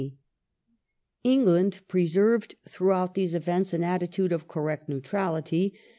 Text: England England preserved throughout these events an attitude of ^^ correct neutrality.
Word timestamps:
England 0.01 0.17
England 1.23 1.81
preserved 1.87 2.55
throughout 2.67 3.13
these 3.13 3.35
events 3.35 3.71
an 3.71 3.83
attitude 3.83 4.31
of 4.31 4.45
^^ 4.45 4.47
correct 4.47 4.89
neutrality. 4.89 5.75